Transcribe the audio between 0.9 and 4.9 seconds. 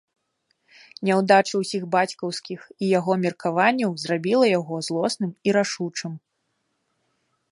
Няўдача ўсіх бацькаўскіх і яго меркаванняў зрабіла яго